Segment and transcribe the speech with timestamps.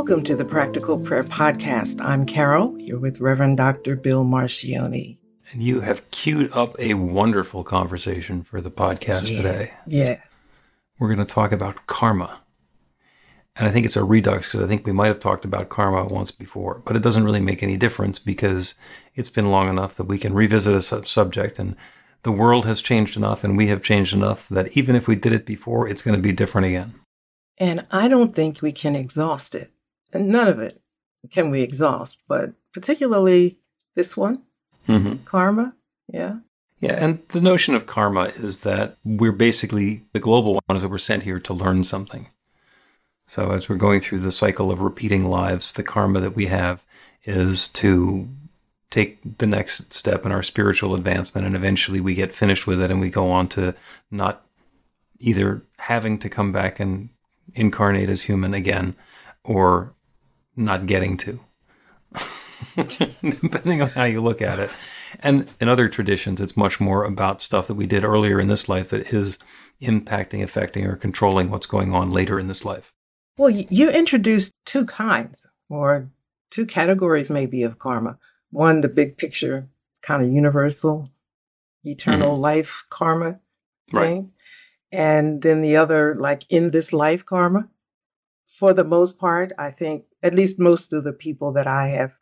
[0.00, 2.00] Welcome to the Practical Prayer Podcast.
[2.02, 3.96] I'm Carol, You're with Reverend Dr.
[3.96, 5.18] Bill Marcioni.
[5.52, 9.36] And you have queued up a wonderful conversation for the podcast Yeah.
[9.36, 9.72] today.
[9.86, 10.14] Yeah.
[10.98, 12.40] We're going to talk about karma.
[13.54, 16.06] And I think it's a redux because I think we might have talked about karma
[16.06, 18.76] once before, but it doesn't really make any difference because
[19.14, 21.76] it's been long enough that we can revisit a sub- subject and
[22.22, 25.34] the world has changed enough and we have changed enough that even if we did
[25.34, 26.94] it before, it's going to be different again.
[27.58, 29.70] And I don't think we can exhaust it.
[30.12, 30.80] And none of it
[31.30, 33.58] can we exhaust, but particularly
[33.94, 34.42] this one,
[34.88, 35.24] Mm-hmm.
[35.24, 35.74] karma.
[36.12, 36.38] Yeah.
[36.80, 40.98] Yeah, and the notion of karma is that we're basically the global ones that were
[40.98, 42.28] sent here to learn something.
[43.28, 46.82] So as we're going through the cycle of repeating lives, the karma that we have
[47.24, 48.28] is to
[48.90, 52.90] take the next step in our spiritual advancement and eventually we get finished with it
[52.90, 53.72] and we go on to
[54.10, 54.44] not
[55.20, 57.10] either having to come back and
[57.54, 58.96] incarnate as human again
[59.44, 59.94] or
[60.60, 61.40] not getting to.
[62.76, 64.70] depending on how you look at it.
[65.20, 68.68] And in other traditions, it's much more about stuff that we did earlier in this
[68.68, 69.38] life that is
[69.82, 72.92] impacting, affecting, or controlling what's going on later in this life.
[73.36, 76.10] Well, you introduced two kinds or
[76.50, 78.18] two categories maybe of karma.
[78.50, 79.68] One, the big picture,
[80.02, 81.08] kind of universal,
[81.84, 82.42] eternal mm-hmm.
[82.42, 83.40] life karma
[83.92, 84.06] Right.
[84.06, 84.32] thing.
[84.92, 87.68] And then the other, like in this life karma.
[88.56, 92.18] For the most part, I think at least most of the people that I have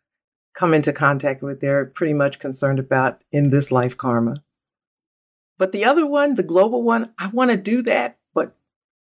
[0.54, 4.42] come into contact with, they're pretty much concerned about in this life karma.
[5.58, 8.56] But the other one, the global one, I want to do that, but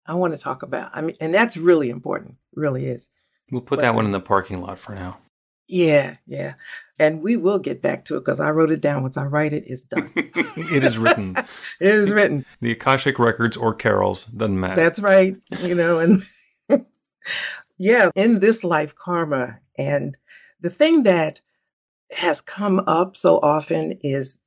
[0.06, 0.92] I want to talk about.
[0.94, 3.10] I mean, and that's really important, really is.
[3.52, 5.18] We'll put But that one in the parking lot for now.
[5.68, 6.54] Yeah, yeah.
[6.98, 9.04] And we will get back to it because I wrote it down.
[9.04, 10.12] Once I write it, it's done.
[10.16, 11.36] it is written.
[11.82, 12.46] it is written.
[12.62, 14.82] The Akashic Records or Carols, doesn't matter.
[14.82, 15.36] That's right.
[15.62, 16.24] You know, and
[17.78, 19.60] yeah, in this life karma.
[19.78, 20.18] And
[20.60, 21.42] the thing that
[22.16, 24.40] has come up so often is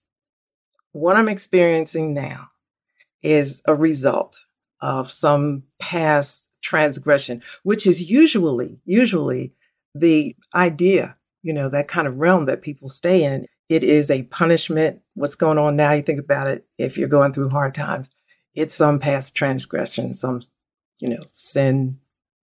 [0.93, 2.49] what I'm experiencing now
[3.23, 4.47] is a result
[4.81, 9.53] of some past transgression, which is usually, usually
[9.95, 13.47] the idea, you know, that kind of realm that people stay in.
[13.69, 15.01] It is a punishment.
[15.15, 15.93] What's going on now?
[15.93, 16.67] You think about it.
[16.79, 18.09] If you're going through hard times,
[18.55, 20.43] it's some past transgression, some,
[20.99, 21.99] you know, sin,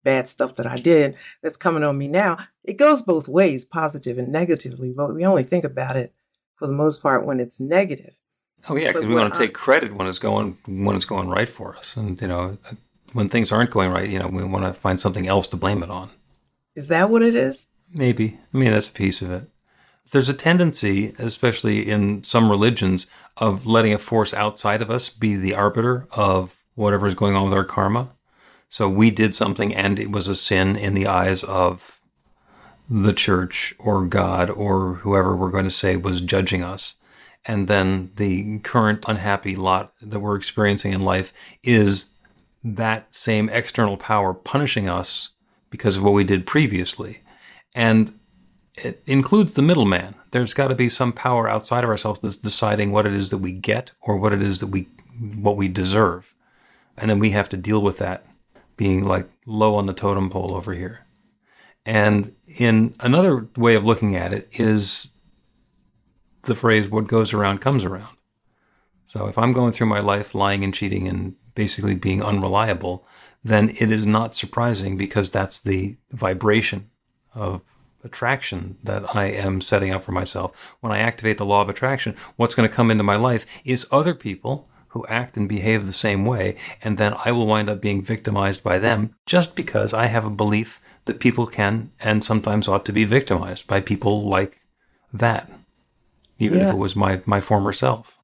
[0.04, 2.38] bad stuff that I did that's coming on me now.
[2.64, 6.14] It goes both ways, positive and negatively, but we only think about it
[6.56, 8.18] for the most part when it's negative.
[8.70, 11.50] oh yeah, because we want to take credit when it's going when it's going right
[11.50, 12.58] for us, and you know
[13.14, 15.84] when things aren't going right, you know we want to find something else to blame
[15.84, 16.10] it on.
[16.76, 17.68] Is that what it is?
[17.94, 18.40] Maybe.
[18.54, 19.50] I mean, that's a piece of it.
[20.12, 25.36] There's a tendency, especially in some religions, of letting a force outside of us be
[25.36, 28.10] the arbiter of whatever is going on with our karma.
[28.74, 32.02] So we did something and it was a sin in the eyes of
[32.90, 36.96] the church or God or whoever we're going to say was judging us.
[37.46, 42.14] And then the current unhappy lot that we're experiencing in life is
[42.64, 45.30] that same external power punishing us
[45.70, 47.22] because of what we did previously.
[47.76, 48.18] And
[48.74, 50.16] it includes the middleman.
[50.32, 53.38] There's got to be some power outside of ourselves that's deciding what it is that
[53.38, 54.88] we get or what it is that we
[55.36, 56.34] what we deserve.
[56.98, 58.26] And then we have to deal with that
[58.78, 61.06] being like low on the totem pole over here.
[61.86, 65.14] And in another way of looking at it is
[66.44, 68.18] the phrase what goes around comes around.
[69.06, 73.06] So if I'm going through my life lying and cheating and basically being unreliable,
[73.44, 76.90] then it is not surprising because that's the vibration
[77.36, 77.62] of
[78.04, 80.76] attraction that I am setting up for myself.
[80.80, 83.88] When I activate the law of attraction, what's going to come into my life is
[83.92, 87.82] other people who act and behave the same way, and then I will wind up
[87.82, 92.68] being victimized by them just because I have a belief that people can and sometimes
[92.68, 94.62] ought to be victimized by people like
[95.12, 95.52] that,
[96.40, 96.70] even Yeah.
[96.70, 98.18] if it was my, my former self.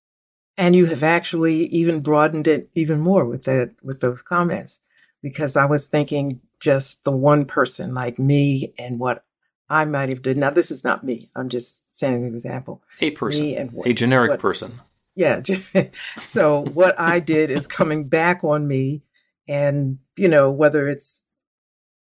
[0.57, 4.79] And you have actually even broadened it even more with that with those comments.
[5.21, 9.25] Because I was thinking just the one person like me and what
[9.69, 10.39] I might have done.
[10.39, 11.29] Now this is not me.
[11.35, 12.81] I'm just setting an example.
[13.01, 14.79] A person, Me and what- a generic what- person.
[15.19, 15.41] Yeah.
[16.25, 19.01] so what I did is coming back on me
[19.49, 21.25] and, you know, whether it's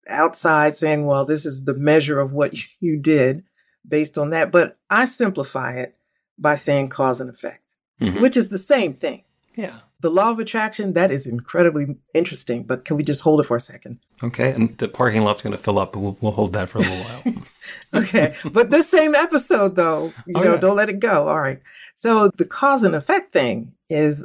[0.08, 3.42] outside saying, well, this is the measure of what you did
[3.86, 4.52] based on that.
[4.52, 5.96] But I simplify it
[6.38, 7.64] by saying cause and effect,
[8.00, 8.20] Mhm.
[8.20, 9.24] which is the same thing.
[9.58, 9.80] Yeah.
[10.00, 13.56] The law of attraction, that is incredibly interesting, but can we just hold it for
[13.56, 13.98] a second?
[14.22, 14.52] Okay.
[14.52, 16.82] And the parking lot's going to fill up, but we'll, we'll hold that for a
[16.82, 17.44] little while.
[17.94, 18.34] Okay.
[18.50, 20.60] but this same episode, though, you Oh, know, yeah.
[20.60, 21.28] don't let it go.
[21.28, 21.60] All right.
[21.96, 24.24] So the cause and effect thing is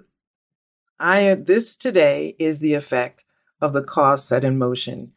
[1.00, 3.26] I, this today is the effect
[3.60, 5.12] of the cause set in motion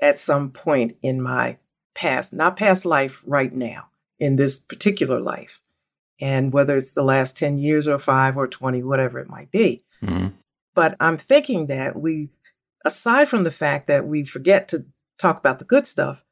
[0.00, 1.58] at some point in my
[1.94, 5.59] past, not past life right now, in this particular life.
[6.20, 9.84] And whether it's the last 10 years or five or 20, whatever it might be.
[10.02, 10.34] Mhm.
[10.74, 12.30] But I'm thinking that we,
[12.84, 14.86] aside from the fact that we forget to
[15.18, 16.22] talk about the good stuff,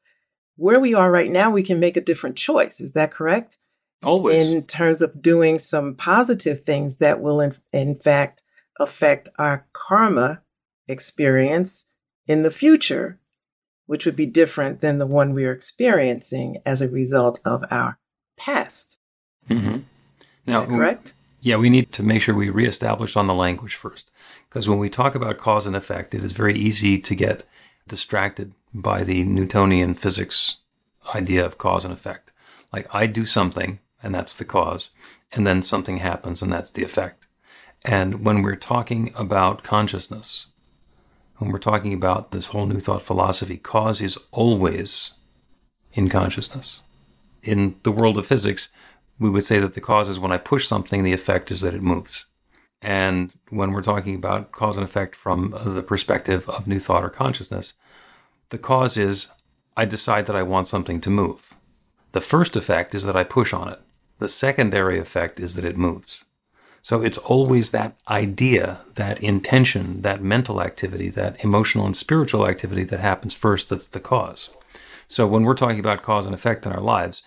[0.55, 2.79] where we are right now, we can make a different choice.
[2.79, 3.57] Is that correct?
[4.03, 4.47] Always.
[4.47, 8.41] In terms of doing some positive things that will, in, in fact,
[8.79, 10.41] affect our karma
[10.87, 11.85] experience
[12.27, 13.19] in the future,
[13.87, 17.99] which would be different than the one we are experiencing as a result of our
[18.37, 18.98] past.
[19.49, 19.83] Hmm Is
[20.45, 21.13] Now, that correct?
[21.41, 24.11] Yeah, we need to make sure we reestablish on the language first.
[24.49, 27.47] Because when we talk about cause and effect, it is very easy to get
[27.87, 30.57] distracted by the Newtonian physics
[31.15, 32.31] idea of cause and effect.
[32.73, 34.89] Like, I do something, and that's the cause,
[35.31, 37.27] and then something happens, and that's the effect.
[37.83, 40.47] And when we're talking about consciousness,
[41.37, 45.13] when we're talking about this whole New Thought philosophy, cause is always
[45.93, 46.81] in consciousness.
[47.41, 48.69] In the world of physics,
[49.19, 51.73] we would say that the cause is when I push something, the effect is that
[51.73, 52.25] it moves.
[52.81, 57.09] And when we're talking about cause and effect from the perspective of new thought or
[57.09, 57.73] consciousness,
[58.49, 59.31] the cause is
[59.75, 61.53] I decide that I want something to move.
[62.13, 63.79] The first effect is that I push on it.
[64.19, 66.23] The secondary effect is that it moves.
[66.81, 72.83] So it's always that idea, that intention, that mental activity, that emotional and spiritual activity
[72.85, 74.49] that happens first that's the cause.
[75.07, 77.21] So when we're talking about cause and effect in our lives,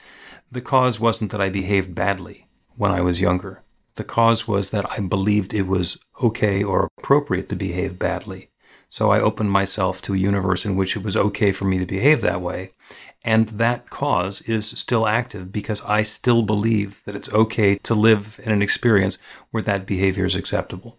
[0.52, 2.46] the cause wasn't that I behaved badly
[2.76, 3.62] when I was younger.
[3.94, 8.50] The cause was that I believed it was okay or appropriate to behave badly.
[8.90, 11.86] So I opened myself to a universe in which it was okay for me to
[11.86, 12.72] behave that way.
[13.24, 18.38] And that cause is still active because I still believe that it's okay to live
[18.42, 19.16] in an experience
[19.52, 20.98] where that behavior is acceptable.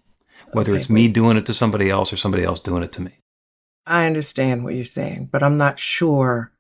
[0.52, 3.02] Whether Okay, it's me doing it to somebody else or somebody else doing it to
[3.04, 3.20] me.
[3.86, 6.52] I understand what you're saying, but I'm not sure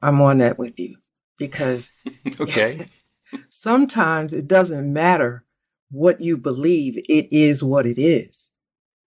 [0.00, 0.96] I'm on that with you
[1.38, 1.92] because
[2.40, 2.88] Okay.
[3.48, 5.44] sometimes it doesn't matter
[5.90, 8.50] what you believe, it is what it is.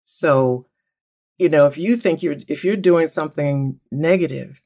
[0.04, 0.66] So,
[1.38, 4.62] you know, if you think you're, if you're doing something negative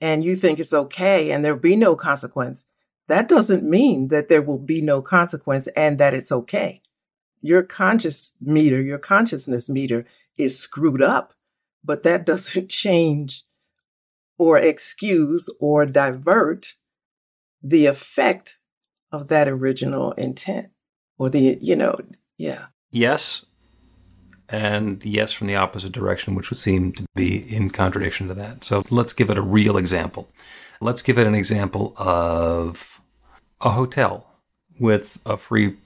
[0.00, 2.66] and you think it's okay and there'll be no consequence,
[3.08, 6.82] that doesn't mean that there will be no consequence and that it's okay.
[7.40, 10.04] Your conscious meter, your consciousness meter
[10.36, 11.34] is screwed up,
[11.84, 13.42] but that doesn't change
[14.38, 16.74] or excuse or divert
[17.62, 18.58] the effect
[19.10, 20.68] of that original intent
[21.18, 21.98] or the, you know,
[22.36, 22.66] yeah.
[22.90, 23.44] yes,
[24.48, 28.64] and yes from the opposite direction, which would seem to be in contradiction to that.
[28.64, 30.28] So let's give it a real example.
[30.80, 33.00] Let's give it an example of
[33.60, 34.26] a hotel
[34.78, 35.76] with a free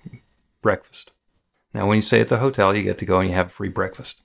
[0.63, 1.13] breakfast.
[1.73, 3.51] Now, when you stay at the hotel, you get to go and you have a
[3.51, 4.23] free breakfast.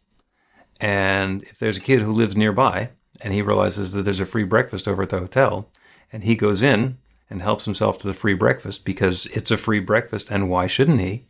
[0.79, 2.89] And if there's a kid who lives nearby
[3.25, 5.69] and he realizes that there's a free breakfast over at the hotel,
[6.13, 6.97] and he goes in
[7.29, 11.01] and helps himself to the free breakfast because it's a free breakfast, and why shouldn't
[11.01, 11.25] he?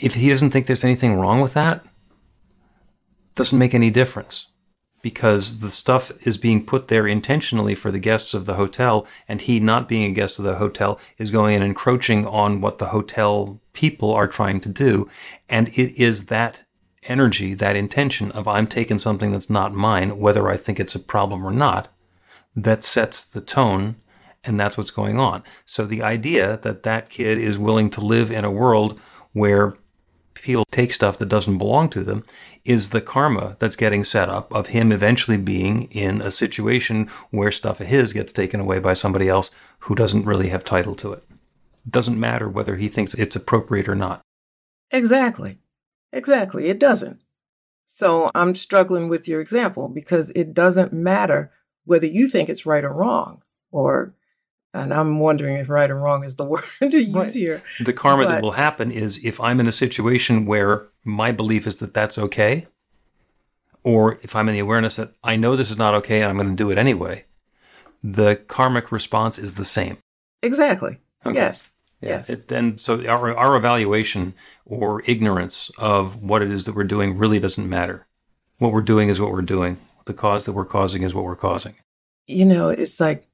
[0.00, 1.84] if he doesn't think there's anything wrong with that,
[3.36, 4.46] doesn't make any difference
[5.02, 9.42] because the stuff is being put there intentionally for the guests of the hotel, and
[9.42, 12.88] he, not being a guest of the hotel, is going and encroaching on what the
[12.88, 15.08] hotel people are trying to do.
[15.48, 16.60] And it is that
[17.04, 21.00] energy, that intention of I'm taking something that's not mine, whether I think it's a
[21.00, 21.88] problem or not,
[22.54, 23.96] that sets the tone.
[24.42, 25.42] And that's what's going on.
[25.66, 28.98] So the idea that that kid is willing to live in a world
[29.34, 29.74] where
[30.32, 32.24] people take stuff that doesn't belong to them
[32.64, 37.52] is the karma that's getting set up of him eventually being in a situation where
[37.52, 41.12] stuff of his gets taken away by somebody else who doesn't really have title to
[41.12, 41.22] it.
[41.84, 44.20] It doesn't matter whether he thinks it's appropriate or not.
[44.90, 45.58] Exactly.
[46.12, 46.66] Exactly.
[46.68, 47.20] It doesn't.
[47.84, 51.50] So I'm struggling with your example because it doesn't matter
[51.84, 54.14] whether you think it's right or wrong, or,
[54.72, 57.32] and I'm wondering if right or wrong is the word to use Right.
[57.32, 57.62] here.
[57.80, 61.66] The karma But- that will happen is if I'm in a situation where my belief
[61.66, 62.66] is that that's okay,
[63.82, 66.36] or if I'm in the awareness that I know this is not okay and I'm
[66.36, 67.24] going to do it anyway,
[68.04, 69.98] the karmic response is the same.
[70.42, 70.98] Exactly.
[71.24, 71.34] Okay.
[71.36, 71.72] Yes.
[72.00, 72.30] Yes.
[72.30, 77.18] It, then, so our, our evaluation or ignorance of what it is that we're doing
[77.18, 78.06] really doesn't matter.
[78.58, 79.78] What we're doing is what we're doing.
[80.06, 81.74] The cause that we're causing is what we're causing.
[82.26, 83.26] you know, it's like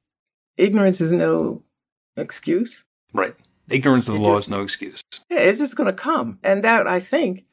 [0.57, 1.63] ignorance is no
[2.17, 2.83] excuse.
[3.13, 3.35] Right.
[3.69, 5.01] Ignorance of the It law just- is no excuse.
[5.29, 6.39] Yeah, it's just going to come.
[6.43, 7.45] And that, I think,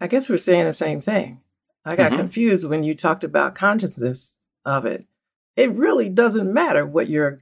[0.00, 1.40] I guess we're saying the same thing.
[1.84, 2.16] I got Mhm.
[2.18, 5.06] confused when you talked about consciousness of it.
[5.56, 7.38] It really doesn't matter what your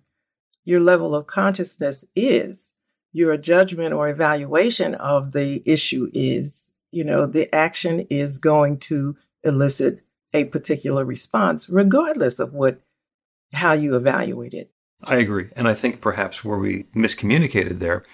[0.64, 2.72] your level of consciousness is.
[3.12, 9.16] Your judgment or evaluation of the issue is, you know, the action is going to
[9.44, 10.00] elicit
[10.32, 12.80] a particular response, regardless of what
[13.52, 14.72] how you evaluate it.
[15.04, 15.50] I agree.
[15.54, 18.04] And I think perhaps where we miscommunicated there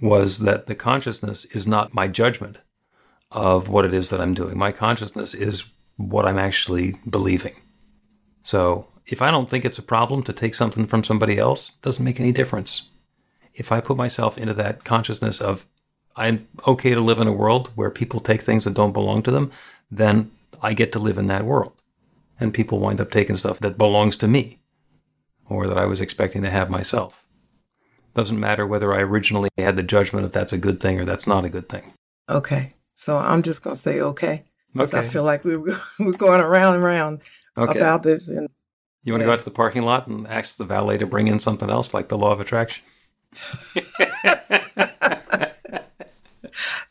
[0.00, 2.58] was that the consciousness is not my judgment
[3.30, 4.56] of what it is that I'm doing.
[4.56, 5.64] My consciousness is
[5.96, 7.54] what I'm actually believing.
[8.42, 11.82] So if I don't think it's a problem to take something from somebody else, it
[11.82, 12.90] doesn't make any difference.
[13.54, 15.66] If I put myself into that consciousness of
[16.14, 19.30] I'm okay to live in a world where people take things that don't belong to
[19.30, 19.50] them,
[19.90, 21.72] then I get to live in that world.
[22.38, 24.60] And people wind up taking stuff that belongs to me
[25.48, 27.24] or that I was expecting to have myself.
[28.14, 31.26] Doesn't matter whether I originally had the judgment if that's a good thing or that's
[31.26, 31.94] not a good thing.
[32.28, 32.72] Okay.
[32.94, 34.44] So I'm just going to say okay.
[34.72, 35.60] Because I feel like we're,
[35.98, 37.20] we're going around and around
[37.56, 37.78] Okay.
[37.78, 38.28] about this.
[38.28, 38.48] And
[39.08, 39.28] you want to yeah.
[39.28, 41.94] go out to the parking lot and ask the valet to bring in something else
[41.94, 42.84] like the law of attraction?
[43.74, 43.92] yeah,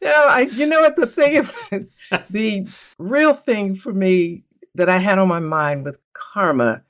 [0.02, 1.90] I, you know what the thing,
[2.30, 4.44] the real thing for me
[4.76, 6.84] that I had on my mind with karma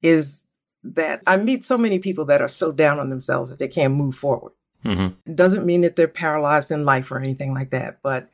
[0.00, 0.46] is
[0.84, 3.94] that I meet so many people that are so down on themselves that they can't
[3.94, 4.52] move forward.
[4.82, 8.30] hmm It doesn't mean that they're paralyzed in life or anything like that, but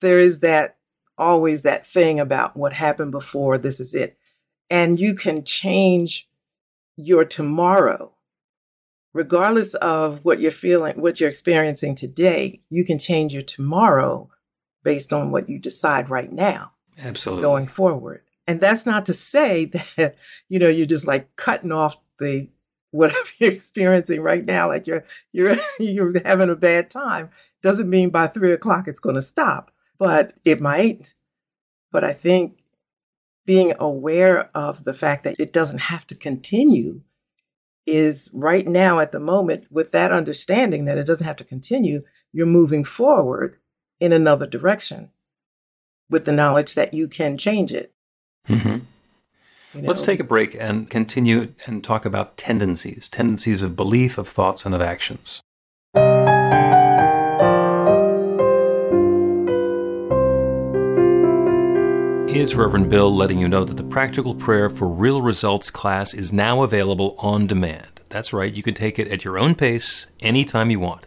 [0.00, 0.76] there is that
[1.18, 4.16] always that thing about what happened before, this is it.
[4.70, 6.28] And you can change
[6.96, 8.12] your tomorrow,
[9.12, 12.62] regardless of what you're feeling, what you're experiencing today.
[12.70, 14.30] You can change your tomorrow
[14.84, 17.42] based on what you decide right now Absolutely.
[17.42, 18.22] going forward.
[18.46, 19.64] And that's not to say
[19.96, 20.16] that,
[20.48, 22.48] you know, you're just like cutting off the
[22.92, 27.30] whatever you're experiencing right now, like you're you're you're having a bad time.
[27.62, 31.14] Doesn't mean by three o'clock it's gonna stop, but it might.
[31.92, 32.59] But I think
[33.50, 37.00] being aware of the fact that it doesn't have to continue
[37.84, 42.04] is right now at the moment with that understanding that it doesn't have to continue,
[42.32, 43.56] you're moving forward
[43.98, 45.10] in another direction
[46.08, 47.92] with the knowledge that you can change it.
[48.46, 48.78] hmm
[49.74, 54.28] you Let's take a break and continue and talk about tendencies, tendencies of belief, of
[54.28, 55.40] thoughts, and of actions.
[62.32, 66.32] It's Reverend Bill letting you know that the Practical Prayer for Real Results class is
[66.32, 68.00] now available on demand.
[68.08, 71.06] That's right, you can take it at your own pace anytime you want.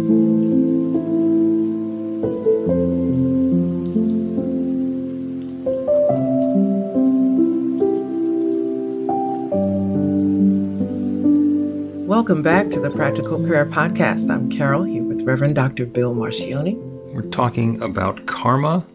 [12.21, 14.29] Welcome back to the Practical Prayer Podcast.
[14.29, 15.87] I'm Carol here with Reverend Dr.
[15.87, 16.75] Bill Marcioni.
[17.11, 18.85] We're talking about karma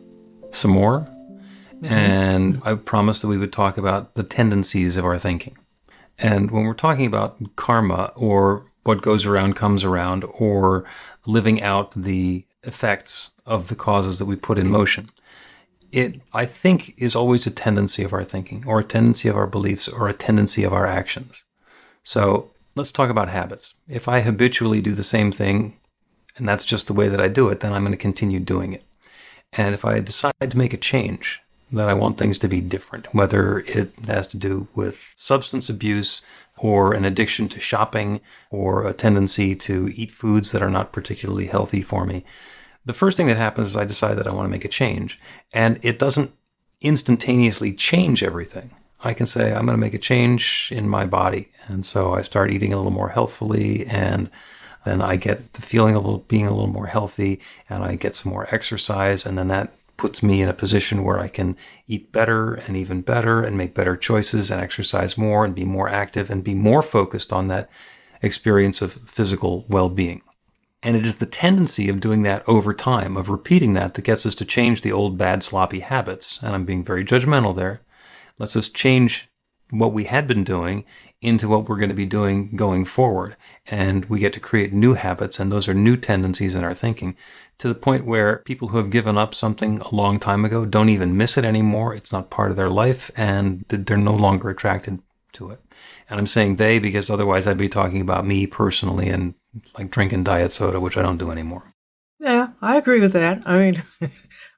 [0.52, 1.86] some more, mm-hmm.
[1.86, 5.58] and I promised that we would talk about the tendencies of our thinking.
[6.16, 10.84] And when we're talking about karma or what goes around comes around or
[11.26, 15.10] living out the effects of the causes that we put in motion,
[15.90, 19.48] it, I think, is always a tendency of our thinking or a tendency of our
[19.48, 21.42] beliefs or a tendency of our actions.
[22.04, 23.74] So let's talk about habits.
[23.88, 25.78] If I habitually do the same thing
[26.36, 28.72] and that's just the way that I do it, then I'm going to continue doing
[28.72, 28.84] it.
[29.52, 31.40] And if I decide to make a change,
[31.72, 36.22] that I want things to be different, whether it has to do with substance abuse
[36.56, 41.46] or an addiction to shopping or a tendency to eat foods that are not particularly
[41.46, 42.24] healthy for me.
[42.84, 45.18] The first thing that happens is I decide that I want to make a change.
[45.52, 46.32] And it doesn't
[46.80, 48.70] instantaneously change everything.
[49.02, 51.50] I can say, I'm going to make a change in my body.
[51.68, 54.30] And so I start eating a little more healthfully and
[54.84, 58.32] then I get the feeling of being a little more healthy and I get some
[58.32, 59.26] more exercise.
[59.26, 61.56] And then that puts me in a position where I can
[61.88, 65.88] eat better and even better and make better choices and exercise more and be more
[65.88, 67.68] active and be more focused on that
[68.22, 70.22] experience of physical well being.
[70.82, 74.24] And it is the tendency of doing that over time, of repeating that, that gets
[74.24, 76.38] us to change the old bad, sloppy habits.
[76.42, 77.80] And I'm being very judgmental there.
[78.38, 79.28] Let's us change
[79.70, 80.84] what we had been doing
[81.20, 83.36] into what we're going to be doing going forward.
[83.66, 87.16] And we get to create new habits, and those are new tendencies in our thinking
[87.58, 90.90] to the point where people who have given up something a long time ago don't
[90.90, 91.94] even miss it anymore.
[91.94, 95.00] It's not part of their life, and they're no longer attracted
[95.32, 95.60] to it.
[96.08, 99.34] And I'm saying they because otherwise I'd be talking about me personally and
[99.76, 101.74] like drinking diet soda, which I don't do anymore.
[102.18, 103.42] Yeah, I agree with that.
[103.46, 103.82] I mean,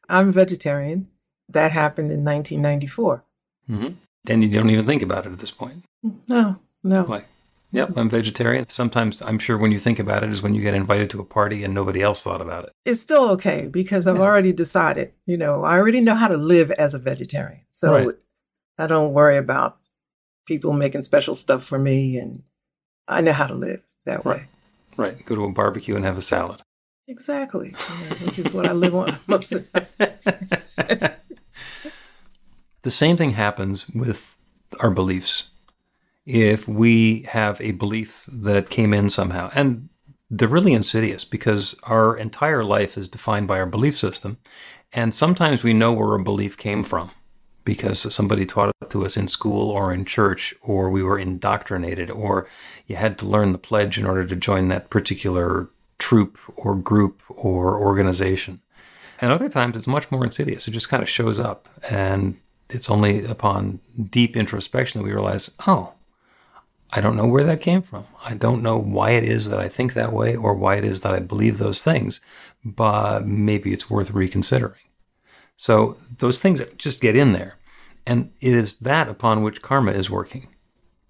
[0.08, 1.08] I'm a vegetarian.
[1.48, 3.24] That happened in 1994.
[3.70, 3.94] Mm-hmm.
[4.28, 5.84] And you don't even think about it at this point.
[6.26, 7.04] No, no.
[7.04, 7.26] Like,
[7.70, 8.68] yep, I'm vegetarian.
[8.68, 11.24] Sometimes I'm sure when you think about it is when you get invited to a
[11.24, 12.72] party and nobody else thought about it.
[12.84, 14.22] It's still okay because I've yeah.
[14.22, 17.62] already decided, you know, I already know how to live as a vegetarian.
[17.70, 18.16] So right.
[18.78, 19.78] I don't worry about
[20.46, 22.42] people making special stuff for me and
[23.06, 24.40] I know how to live that right.
[24.40, 24.48] way.
[24.96, 25.24] Right.
[25.24, 26.62] Go to a barbecue and have a salad.
[27.06, 27.70] Exactly.
[28.22, 29.80] which is what I live on most of the
[30.78, 31.12] time.
[32.82, 34.36] The same thing happens with
[34.80, 35.50] our beliefs.
[36.24, 39.88] If we have a belief that came in somehow, and
[40.30, 44.38] they're really insidious because our entire life is defined by our belief system.
[44.92, 47.10] And sometimes we know where a belief came from
[47.64, 52.10] because somebody taught it to us in school or in church, or we were indoctrinated,
[52.10, 52.48] or
[52.86, 57.22] you had to learn the pledge in order to join that particular troop or group
[57.28, 58.60] or organization.
[59.20, 60.68] And other times it's much more insidious.
[60.68, 61.68] It just kind of shows up.
[61.90, 62.38] And
[62.70, 65.94] it's only upon deep introspection that we realize, oh,
[66.90, 68.06] I don't know where that came from.
[68.24, 71.02] I don't know why it is that I think that way or why it is
[71.02, 72.20] that I believe those things,
[72.64, 74.80] but maybe it's worth reconsidering.
[75.56, 77.56] So those things just get in there.
[78.06, 80.48] And it is that upon which karma is working,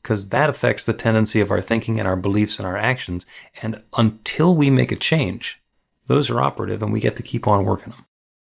[0.02, 3.24] because that affects the tendency of our thinking and our beliefs and our actions.
[3.62, 5.60] And until we make a change,
[6.08, 8.06] those are operative and we get to keep on working them.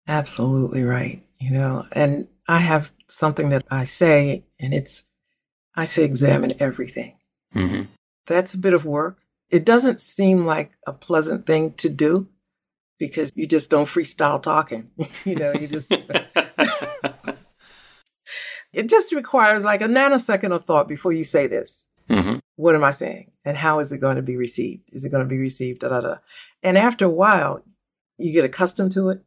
[0.08, 1.22] Absolutely right.
[1.40, 5.06] You know, and I have something that I say, and it's
[5.76, 7.16] I say examine everything.
[7.56, 7.84] Mm-hmm.
[8.28, 9.20] That's a bit of work.
[9.50, 12.28] It doesn't seem like a pleasant thing to do
[13.00, 14.92] because you just don't freestyle talking.
[15.26, 15.92] you know, you just.
[18.74, 21.88] it just requires like a nanosecond of thought before you say this.
[22.10, 22.40] Mm-hmm.
[22.56, 23.32] What am I saying?
[23.46, 24.90] And how is it going to be received?
[24.90, 25.80] Is it going to be received?
[25.82, 26.16] Da, da, da.
[26.62, 27.64] And after a while,
[28.18, 29.22] you get accustomed to it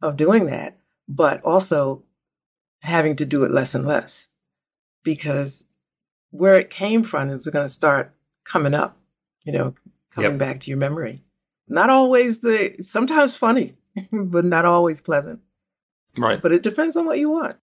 [0.00, 2.02] of doing that, but also
[2.82, 4.28] having to do it less and less
[5.02, 5.66] because
[6.30, 8.14] where it came from is going to start
[8.44, 8.96] coming up,
[9.44, 9.74] you know,
[10.10, 10.38] coming yep.
[10.38, 11.22] back to your memory.
[11.68, 13.74] Not always the, sometimes funny,
[14.12, 15.40] but not always pleasant.
[16.16, 16.40] Right.
[16.40, 17.56] But it depends on what you want.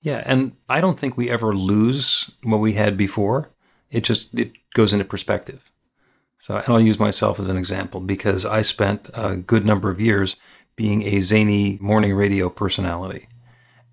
[0.00, 0.22] Yeah.
[0.24, 3.50] And I don't think we ever lose what we had before.
[3.90, 5.70] It just, it goes into perspective.
[6.38, 10.00] So, and I'll use myself as an example because I spent a good number of
[10.00, 10.36] years
[10.76, 13.28] being a zany morning radio personality.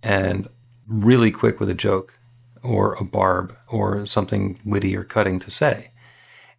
[0.02, 0.48] And
[0.86, 2.20] really quick with a joke
[2.62, 5.92] or a barb or something witty or cutting to say.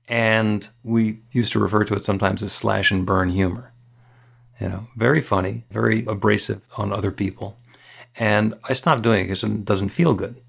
[0.09, 3.73] And we used to refer to it sometimes as slash and burn humor.
[4.61, 7.57] You know, very funny, very abrasive on other people.
[8.17, 10.41] And I stopped doing it because it doesn't feel good.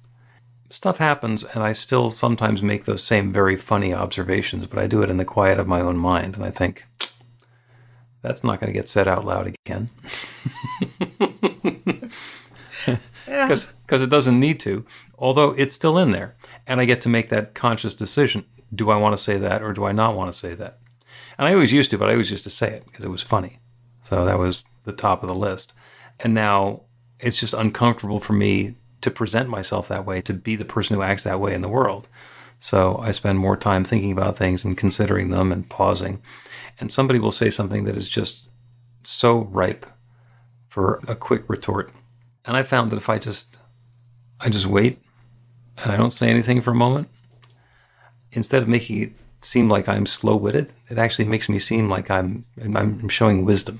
[0.69, 5.01] Stuff happens, and I still sometimes make those same very funny observations, but I do
[5.01, 6.35] it in the quiet of my own mind.
[6.35, 6.83] And I think,
[8.25, 9.89] that's not going to get said out loud again.
[13.25, 14.85] because because it doesn't need to.
[15.17, 16.35] Although it's still in there,
[16.65, 19.73] and I get to make that conscious decision: do I want to say that or
[19.73, 20.79] do I not want to say that?
[21.37, 23.21] And I always used to, but I always used to say it because it was
[23.21, 23.59] funny.
[24.01, 25.73] So that was the top of the list.
[26.19, 26.81] And now
[27.19, 31.01] it's just uncomfortable for me to present myself that way, to be the person who
[31.01, 32.07] acts that way in the world.
[32.59, 36.21] So I spend more time thinking about things and considering them and pausing.
[36.79, 38.49] And somebody will say something that is just
[39.03, 39.85] so ripe
[40.67, 41.91] for a quick retort.
[42.43, 43.57] And I found that if I just
[44.39, 44.99] I just wait
[45.77, 47.09] and I don't say anything for a moment,
[48.31, 49.11] instead of making it
[49.45, 50.73] seem like I'm slow witted.
[50.89, 53.79] It actually makes me seem like I'm I'm showing wisdom.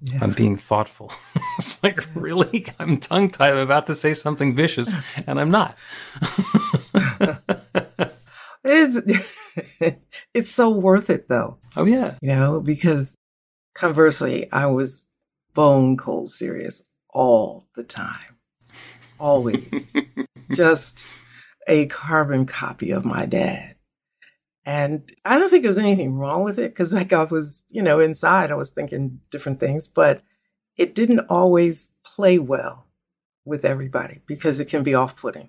[0.00, 0.18] Yeah.
[0.22, 1.12] I'm being thoughtful.
[1.58, 3.52] it's like really, I'm tongue tied.
[3.52, 4.92] I'm about to say something vicious,
[5.26, 5.76] and I'm not.
[8.00, 8.12] it
[8.64, 9.02] is.
[10.34, 11.58] it's so worth it, though.
[11.76, 13.16] Oh yeah, You know, because
[13.74, 15.06] conversely, I was
[15.54, 18.36] bone cold serious all the time,
[19.18, 19.94] always,
[20.52, 21.06] just
[21.66, 23.74] a carbon copy of my dad.
[24.64, 27.82] And I don't think there was anything wrong with it because, like, I was, you
[27.82, 30.22] know, inside, I was thinking different things, but
[30.76, 32.86] it didn't always play well
[33.44, 35.48] with everybody because it can be off putting.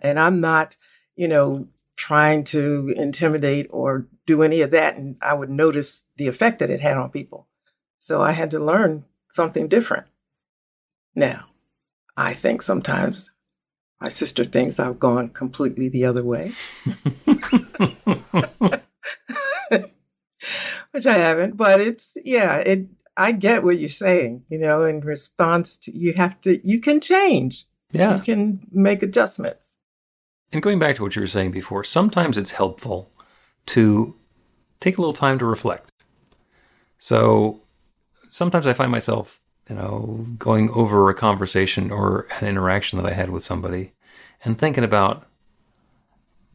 [0.00, 0.76] And I'm not,
[1.16, 1.68] you know,
[2.00, 4.96] trying to intimidate or do any of that.
[4.96, 7.46] And I would notice the effect that it had on people.
[7.98, 10.06] So I had to learn something different.
[11.14, 11.44] Now,
[12.16, 13.30] I think sometimes
[14.00, 16.52] my sister thinks I've gone completely the other way.
[20.92, 25.00] Which I haven't, but it's yeah, it I get what you're saying, you know, in
[25.00, 27.66] response to you have to you can change.
[27.92, 28.16] yeah.
[28.16, 29.76] You can make adjustments.
[30.52, 33.12] And going back to what you were saying before, sometimes it's helpful
[33.66, 34.16] to
[34.80, 35.92] take a little time to reflect.
[36.98, 37.62] So
[38.30, 43.14] sometimes I find myself, you know, going over a conversation or an interaction that I
[43.14, 43.92] had with somebody
[44.44, 45.26] and thinking about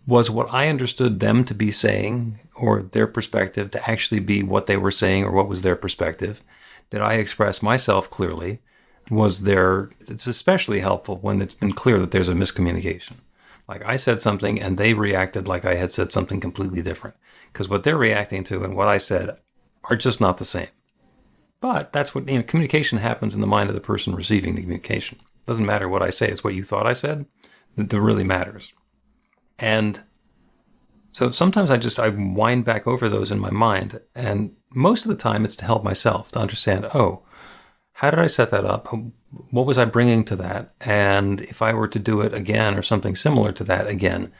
[0.07, 4.67] was what I understood them to be saying or their perspective to actually be what
[4.67, 6.41] they were saying or what was their perspective?
[6.91, 8.59] Did I express myself clearly?
[9.09, 13.13] Was there, it's especially helpful when it's been clear that there's a miscommunication.
[13.67, 17.15] Like I said something and they reacted like I had said something completely different.
[17.51, 19.37] Because what they're reacting to and what I said
[19.85, 20.67] are just not the same.
[21.61, 24.61] But that's what, you know, communication happens in the mind of the person receiving the
[24.61, 25.19] communication.
[25.19, 27.25] It Doesn't matter what I say, it's what you thought I said
[27.75, 28.73] that, that really matters.
[29.57, 30.01] And
[31.11, 35.09] so sometimes I just I wind back over those in my mind, and most of
[35.09, 36.85] the time it's to help myself to understand.
[36.93, 37.23] Oh,
[37.93, 38.93] how did I set that up?
[39.51, 40.73] What was I bringing to that?
[40.81, 44.31] And if I were to do it again or something similar to that again,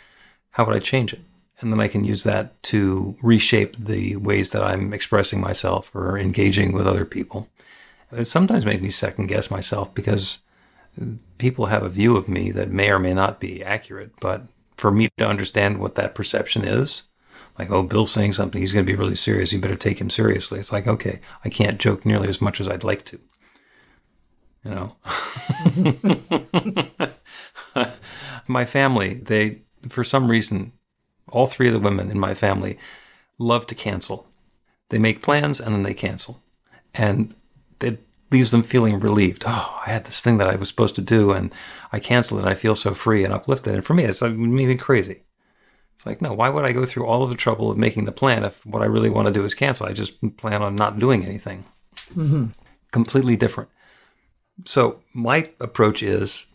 [0.52, 1.22] how would I change it?
[1.60, 6.18] And then I can use that to reshape the ways that I'm expressing myself or
[6.18, 7.50] engaging with other people.
[8.12, 10.44] It sometimes makes me second guess myself because
[11.38, 14.44] people have a view of me that may or may not be accurate, but
[14.78, 17.04] for me to understand what that perception is,
[17.58, 19.54] like, oh, Bill's saying something, he's going to be really serious.
[19.54, 20.60] You better take him seriously.
[20.60, 23.20] It's like, okay, I can't joke nearly as much as I'd like to.
[24.66, 24.96] You know,
[28.48, 30.72] my family, they, for some reason,
[31.30, 32.80] all three of the women in my family
[33.38, 34.28] love to cancel.
[34.90, 36.42] They make plans and then they cancel.
[36.96, 37.36] And
[37.80, 38.02] it
[38.32, 39.44] leaves them feeling relieved.
[39.46, 41.54] Oh, I had this thing that I was supposed to do and
[41.92, 42.44] I canceled it.
[42.44, 43.76] And I feel so free and uplifted.
[43.76, 45.22] And for me, it's uh, like maybe crazy.
[45.96, 48.12] It's like, no, why would I go through all of the trouble of making the
[48.12, 49.88] plan if what I really want to do is cancel?
[49.88, 51.66] I just plan on not doing anything.
[52.16, 52.48] Mm-hmm.
[52.92, 53.70] Completely different.
[54.64, 56.46] So my approach is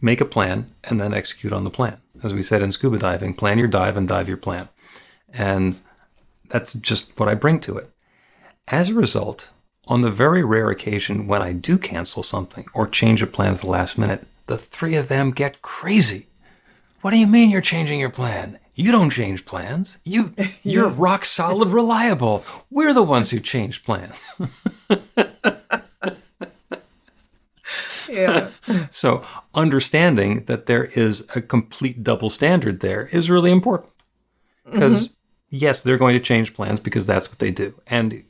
[0.00, 1.98] make a plan and then execute on the plan.
[2.22, 4.68] As we said in scuba diving, plan your dive and dive your plan.
[5.32, 5.80] And
[6.48, 7.90] that's just what I bring to it.
[8.68, 9.50] As a result,
[9.86, 13.60] on the very rare occasion when I do cancel something or change a plan at
[13.60, 16.26] the last minute, the three of them get crazy.
[17.00, 18.58] What do you mean you're changing your plan?
[18.74, 19.98] You don't change plans.
[20.04, 22.44] You you're rock solid reliable.
[22.70, 24.22] We're the ones who change plans.
[28.10, 28.50] Yeah.
[28.90, 33.90] So understanding that there is a complete double standard there is really important.
[34.64, 35.14] Because mm-hmm.
[35.50, 37.74] yes, they're going to change plans because that's what they do.
[37.86, 38.22] And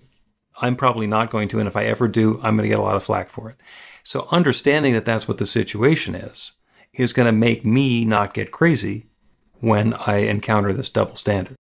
[0.61, 1.59] I'm probably not going to.
[1.59, 3.57] And if I ever do, I'm going to get a lot of flack for it.
[4.03, 6.53] So understanding that that's what the situation is,
[6.93, 9.07] is going to make me not get crazy
[9.61, 11.57] when I encounter this double standard.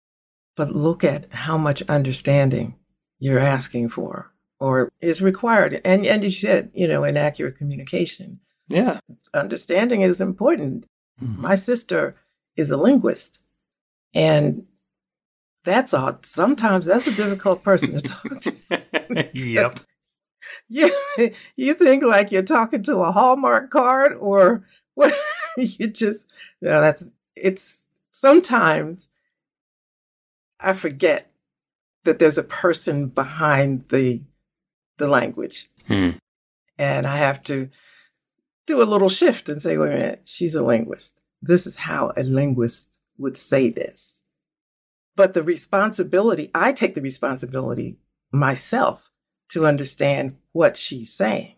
[0.57, 2.77] but look at how much understanding
[3.19, 4.33] you're asking for
[4.65, 5.81] or is required.
[5.85, 8.41] And and you said, you know, inaccurate communication.
[8.69, 9.01] Yeah.
[9.35, 10.87] Understanding is important.
[11.23, 11.43] Mm-hmm.
[11.43, 12.17] My sister
[12.57, 13.43] is a linguist.
[14.15, 14.65] And
[15.65, 19.29] that's a sometimes that's a difficult person to talk to.
[19.35, 19.79] yep.
[20.69, 20.91] You
[21.57, 25.15] you think like you're talking to a Hallmark card or what
[25.59, 27.05] you just no, that's
[27.37, 29.09] it's sometimes
[30.59, 31.31] I forget
[32.05, 34.23] that there's a person behind the
[34.99, 35.69] the language.
[35.87, 36.11] Hmm.
[36.79, 37.69] And I have to
[38.67, 41.21] do a little shift and say, wait a minute, she's a linguist.
[41.43, 44.23] This is how a linguist would say this.
[45.17, 47.99] But the responsibility, I take the responsibility
[48.33, 49.11] myself
[49.51, 51.57] to understand what she's saying.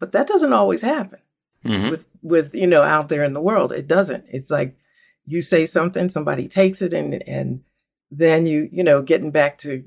[0.00, 1.20] But that doesn't always happen
[1.64, 1.90] Mhm.
[1.90, 3.70] with, with, you know, out there in the world.
[3.70, 4.24] It doesn't.
[4.28, 4.76] It's like
[5.24, 7.62] you say something, somebody takes it and, and
[8.10, 9.84] then you, you know, getting back to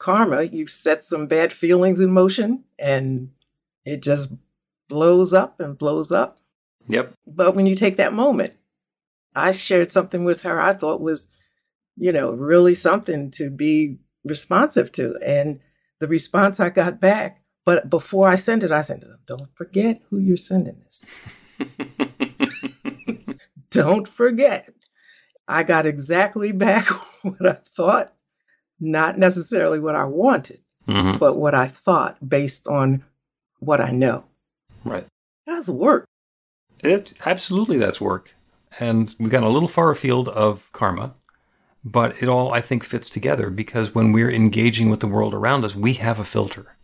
[0.00, 3.30] karma, you've set some bad feelings in motion and
[3.84, 4.30] it just
[4.88, 6.38] blows up and blows up.
[6.88, 7.14] Yep.
[7.26, 8.54] But when you take that moment,
[9.36, 11.28] I shared something with her I thought was,
[11.96, 15.16] you know, really something to be responsive to.
[15.24, 15.60] And
[16.00, 20.18] the response I got back, but before I send it, I said, don't forget who
[20.18, 21.02] you're sending this
[21.58, 21.66] to.
[23.70, 24.72] don't forget.
[25.46, 26.86] I got exactly back
[27.22, 28.14] what I thought,
[28.80, 33.04] not necessarily what I wanted, hmm but what I thought based on
[33.58, 34.24] what I know.
[34.84, 35.06] Right.
[35.46, 36.06] That's work.
[36.82, 38.34] It absolutely that's work.
[38.78, 41.14] And we've got a little far afield of karma,
[41.84, 45.64] but it all I think fits together because when we're engaging with the world around
[45.64, 46.76] us, we have a filter.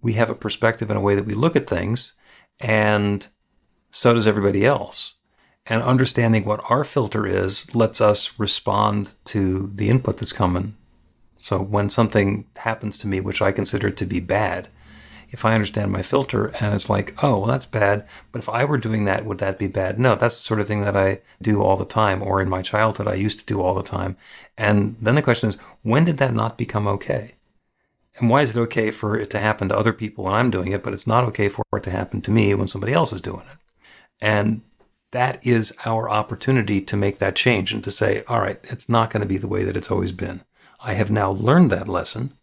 [0.00, 2.12] We have a perspective and a way that we look at things,
[2.60, 3.26] and
[3.90, 5.14] so does everybody else.
[5.66, 10.76] And understanding what our filter is lets us respond to the input that's coming.
[11.38, 14.68] So when something happens to me, which I consider to be bad,
[15.30, 18.06] if I understand my filter and it's like, oh, well, that's bad.
[18.32, 19.98] But if I were doing that, would that be bad?
[19.98, 22.62] No, that's the sort of thing that I do all the time, or in my
[22.62, 24.16] childhood, I used to do all the time.
[24.56, 27.34] And then the question is, when did that not become okay?
[28.18, 30.72] And why is it okay for it to happen to other people when I'm doing
[30.72, 33.20] it, but it's not okay for it to happen to me when somebody else is
[33.20, 33.58] doing it?
[34.20, 34.62] And
[35.12, 39.10] that is our opportunity to make that change and to say, all right, it's not
[39.10, 40.42] going to be the way that it's always been.
[40.80, 42.38] I have now learned that lesson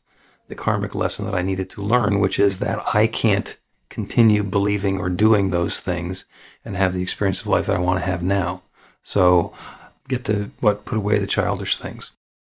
[0.47, 3.57] the karmic lesson that I needed to learn, which is that I can't
[3.89, 6.25] continue believing or doing those things
[6.63, 8.61] and have the experience of life that I want to have now.
[9.03, 9.53] So
[10.07, 12.11] get to what put away the childish things.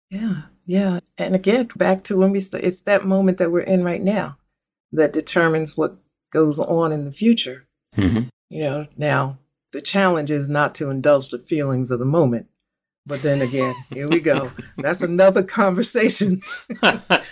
[0.10, 1.00] Yeah, yeah.
[1.18, 4.38] And again, back to when we st- it's that moment that we're in right now
[4.92, 5.98] that determines what
[6.32, 7.68] goes on in the future.
[7.96, 8.24] Mm-hmm.
[8.50, 9.38] You know, now
[9.72, 12.48] the challenge is not to indulge the feelings of the moment.
[13.10, 14.52] But then again, here we go.
[14.78, 16.43] That's another conversation.
[16.82, 17.28] That's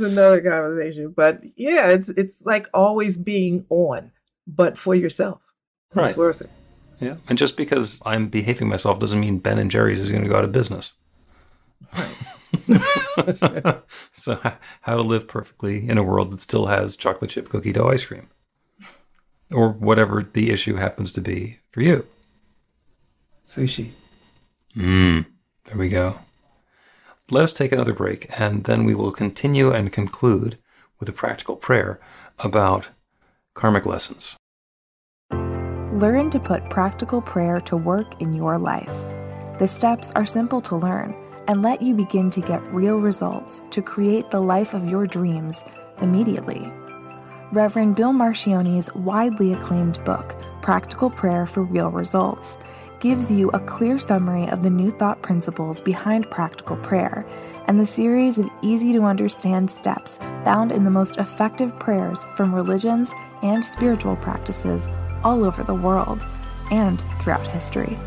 [0.00, 1.10] another conversation.
[1.10, 4.12] But yeah, it's it's like always being on,
[4.46, 5.40] but for yourself.
[5.92, 6.06] Right.
[6.06, 6.50] It's worth it.
[7.00, 7.16] yeah.
[7.28, 10.36] And just because I'm behaving myself doesn't mean Ben and Jerry's is going to go
[10.36, 10.92] out of business.
[11.92, 12.16] Right.
[14.12, 14.40] so,
[14.82, 18.04] how to live perfectly in a world that still has chocolate chip cookie dough ice
[18.04, 18.28] cream,
[19.50, 22.06] or whatever the issue happens to be for you.
[23.44, 23.90] Sushi.
[24.76, 25.26] Mm,
[25.66, 26.18] there we go.
[27.30, 30.58] Let us take another break, and then we will continue and conclude
[30.98, 32.00] with a practical prayer
[32.38, 32.88] about
[33.54, 34.36] karmic lessons.
[35.30, 39.06] Learn to put practical prayer to work in your life.
[39.58, 41.14] The steps are simple to learn
[41.48, 45.64] and let you begin to get real results to create the life of your dreams
[46.00, 46.72] immediately.
[47.52, 52.56] Reverend Bill Marcioni's widely acclaimed book, Practical Prayer for Real Results,
[53.02, 57.26] gives you a clear summary of the new thought principles behind practical prayer
[57.66, 62.54] and the series of easy to understand steps found in the most effective prayers from
[62.54, 63.10] religions
[63.42, 64.86] and spiritual practices
[65.24, 66.24] all over the world
[66.70, 67.98] and throughout history.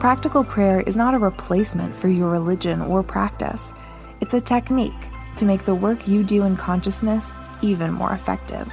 [0.00, 3.72] Practical prayer is not a replacement for your religion or practice,
[4.20, 4.92] it's a technique
[5.36, 8.72] to make the work you do in consciousness even more effective.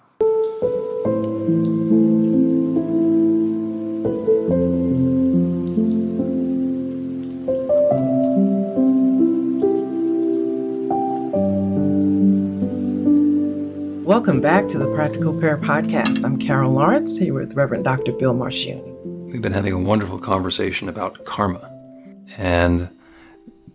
[14.11, 16.25] Welcome back to the Practical Prayer Podcast.
[16.25, 18.11] I'm Carol Lawrence here with Reverend Dr.
[18.11, 18.93] Bill Marcioni.
[19.31, 21.71] We've been having a wonderful conversation about karma.
[22.35, 22.89] And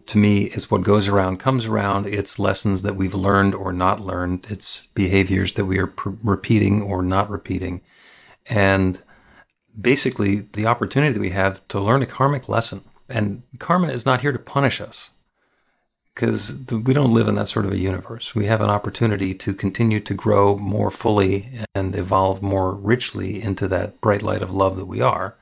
[0.05, 2.05] to me, it's what goes around comes around.
[2.05, 4.47] It's lessons that we've learned or not learned.
[4.51, 7.81] It's behaviors that we are pr- repeating or not repeating.
[8.45, 9.01] And
[9.81, 12.85] basically, the opportunity that we have to learn a karmic lesson.
[13.09, 15.13] And karma is not here to punish us
[16.17, 18.35] because we don't live in that sort of a universe.
[18.35, 23.69] We have an opportunity to continue to grow more fully and evolve more richly into
[23.69, 25.37] that bright light of love that we are.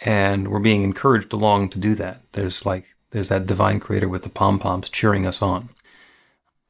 [0.00, 2.22] And we're being encouraged along to do that.
[2.32, 5.68] There's like, there's that divine creator with the pom poms cheering us on.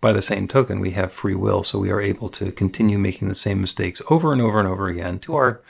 [0.03, 3.29] By the same token, we have free will, so we are able to continue making
[3.29, 5.63] the same mistakes over and over and over again to our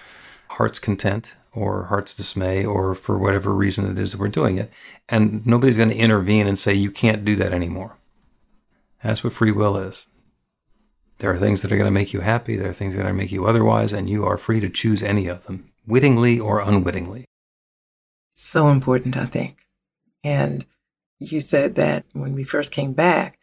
[0.48, 4.70] heart's content or heart's dismay or for whatever reason it is that we're doing it.
[5.08, 7.96] And nobody's going to intervene and say, you can't do that anymore.
[9.02, 10.06] That's what free will is.
[11.18, 13.04] There are things that are going to make you happy, there are things that are
[13.04, 16.40] going to make you otherwise, and you are free to choose any of them, wittingly
[16.40, 17.24] or unwittingly.
[18.32, 19.58] So important, I think.
[20.24, 20.66] And
[21.20, 23.38] you said that when we first came back,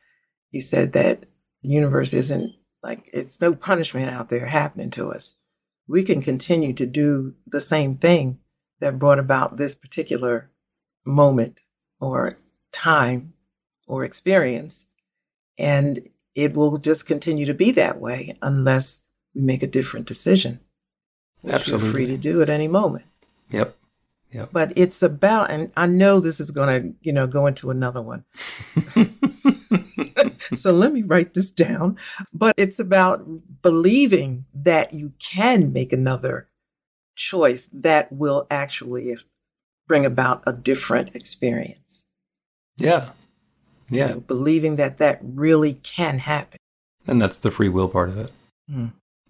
[0.52, 1.26] you said that
[1.63, 5.36] the universe isn't like it's no punishment out there happening to us.
[5.92, 8.40] We can continue to do the same thing
[8.80, 10.50] that brought about this particular
[11.04, 11.60] moment
[12.00, 12.38] or
[12.72, 13.34] time
[13.88, 14.86] or experience.
[15.58, 16.00] And
[16.34, 19.04] it will just continue to be that way unless
[19.36, 20.62] we make a different decision,
[21.42, 21.86] which Absolutely.
[21.86, 23.08] we're free to do at any moment.
[23.50, 23.76] Yep.
[24.32, 24.50] Yep.
[24.54, 28.02] But it's about, and I know this is going to, you know, go into another
[28.02, 28.24] one.
[30.54, 31.98] so let me write this down.
[32.34, 33.26] But it's about
[33.62, 36.50] believing that you can make another
[37.15, 39.17] choice that will actually
[39.88, 42.06] bring about a different experience.
[42.78, 43.10] Yeah.
[43.89, 44.08] Yeah.
[44.08, 46.58] You know, believing that that really can happen.
[47.06, 48.32] And that's the free will part of it.
[48.70, 48.88] Hmm.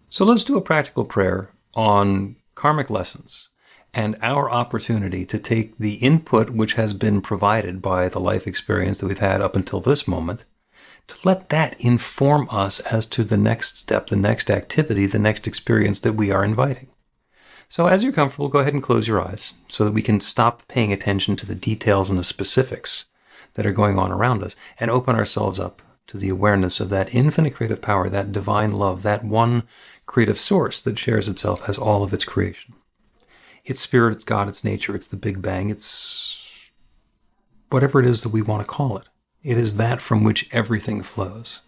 [0.10, 3.50] So let's do a practical prayer on karmic lessons
[3.94, 9.00] and our opportunity to take the input which has been provided by the life experience
[9.00, 10.46] that we've had up until this moment,
[11.08, 15.46] to let that inform us as to the next step, the next activity, the next
[15.48, 16.88] experience that we are inviting.
[17.68, 20.68] So, as you're comfortable, go ahead and close your eyes so that we can stop
[20.68, 23.06] paying attention to the details and the specifics
[23.54, 27.14] that are going on around us and open ourselves up to the awareness of that
[27.14, 29.64] infinite creative power, that divine love, that one
[30.06, 32.74] creative source that shares itself as all of its creation.
[33.66, 36.48] It's spirit, it's God, it's nature, it's the Big Bang, it's
[37.70, 39.08] whatever it is that we want to call it.
[39.44, 41.62] It is that from which everything flows.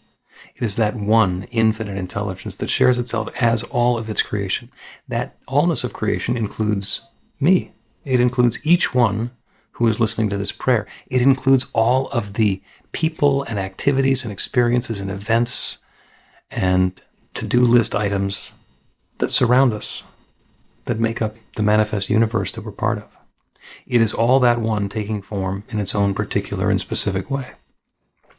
[0.55, 4.71] It is that one infinite intelligence that shares itself as all of its creation.
[5.07, 7.01] That allness of creation includes
[7.39, 7.73] me.
[8.03, 9.31] It includes each one
[9.73, 10.85] who is listening to this prayer.
[11.07, 15.79] It includes all of the people and activities and experiences and events
[16.51, 17.01] and
[17.33, 18.53] to do list items
[19.17, 20.03] that surround us,
[20.85, 23.05] that make up the manifest universe that we're part of.
[23.87, 27.51] It is all that one taking form in its own particular and specific way.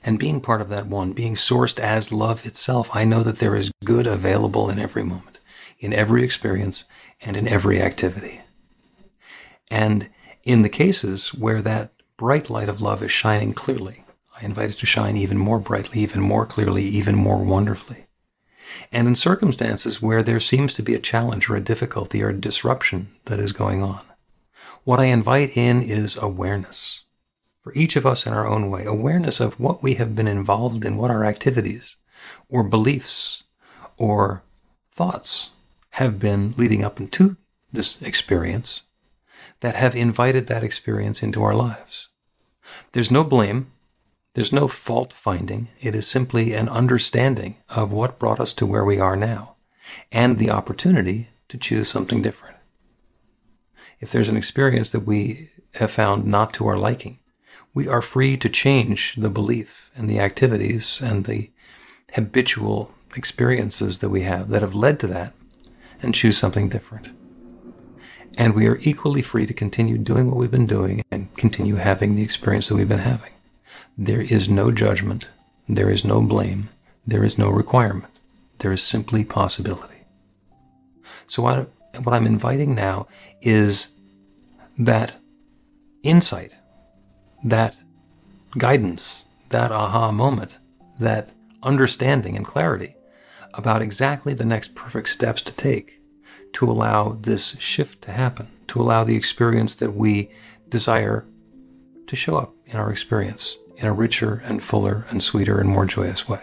[0.02, 3.56] And being part of that one, being sourced as love itself, I know that there
[3.56, 5.38] is good available in every moment,
[5.78, 6.84] in every experience,
[7.22, 8.42] and in every activity.
[9.70, 10.10] And
[10.42, 14.04] in the cases where that bright light of love is shining clearly,
[14.38, 18.06] I invite it to shine even more brightly, even more clearly, even more wonderfully.
[18.90, 22.40] And in circumstances where there seems to be a challenge or a difficulty or a
[22.40, 24.00] disruption that is going on,
[24.84, 27.02] what I invite in is awareness.
[27.62, 30.84] For each of us in our own way, awareness of what we have been involved
[30.84, 31.96] in, what our activities
[32.48, 33.44] or beliefs
[33.96, 34.42] or
[34.92, 35.50] thoughts
[35.90, 37.36] have been leading up into
[37.72, 38.82] this experience
[39.60, 42.08] that have invited that experience into our lives.
[42.92, 43.72] There's no blame,
[44.34, 45.68] there's no fault finding.
[45.80, 49.54] It is simply an understanding of what brought us to where we are now
[50.10, 52.56] and the opportunity to choose something different.
[54.00, 57.20] If there's an experience that we have found not to our liking,
[57.72, 61.50] we are free to change the belief and the activities and the
[62.14, 65.32] habitual experiences that we have that have led to that
[66.02, 67.08] and choose something different.
[68.36, 72.16] And we are equally free to continue doing what we've been doing and continue having
[72.16, 73.30] the experience that we've been having.
[73.96, 75.26] There is no judgment.
[75.68, 76.68] There is no blame.
[77.06, 78.12] There is no requirement.
[78.58, 80.02] There is simply possibility.
[81.28, 81.70] So, what,
[82.02, 83.06] what I'm inviting now
[83.40, 83.92] is
[84.76, 85.14] that
[86.02, 86.52] insight,
[87.44, 87.76] that
[88.58, 90.58] guidance, that aha moment,
[90.98, 91.30] that
[91.62, 92.96] understanding and clarity
[93.54, 96.00] about exactly the next perfect steps to take
[96.54, 100.30] to allow this shift to happen, to allow the experience that we
[100.68, 101.24] desire
[102.08, 105.84] to show up in our experience in a richer and fuller and sweeter and more
[105.84, 106.40] joyous way.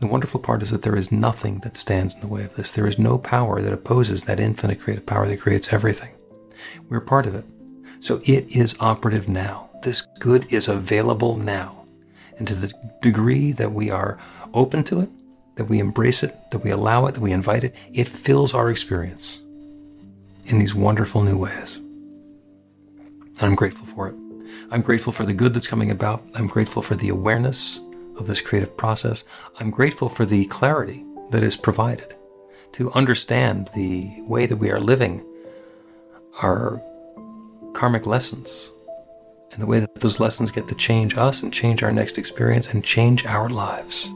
[0.00, 2.70] The wonderful part is that there is nothing that stands in the way of this.
[2.70, 6.10] There is no power that opposes that infinite creative power that creates everything.
[6.90, 7.46] We're part of it.
[8.00, 9.70] So it is operative now.
[9.82, 11.86] This good is available now.
[12.36, 14.18] And to the degree that we are
[14.52, 15.08] open to it,
[15.56, 18.70] that we embrace it, that we allow it, that we invite it, it fills our
[18.70, 19.38] experience
[20.44, 21.76] in these wonderful new ways.
[21.76, 24.19] And I'm grateful for it.
[24.72, 26.22] I'm grateful for the good that's coming about.
[26.36, 27.80] I'm grateful for the awareness
[28.16, 29.24] of this creative process.
[29.58, 32.14] I'm grateful for the clarity that is provided
[32.72, 35.24] to understand the way that we are living
[36.40, 36.80] our
[37.74, 38.70] karmic lessons
[39.50, 42.72] and the way that those lessons get to change us and change our next experience
[42.72, 44.06] and change our lives.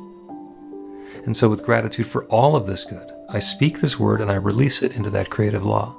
[1.25, 4.35] And so, with gratitude for all of this good, I speak this word and I
[4.35, 5.97] release it into that creative law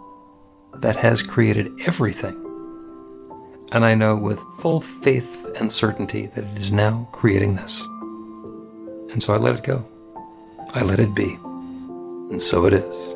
[0.76, 2.45] that has created everything
[3.72, 7.82] and I know with full faith and certainty that it is now creating this.
[9.12, 9.86] And so I let it go.
[10.74, 11.38] I let it be.
[12.32, 13.16] And so it is.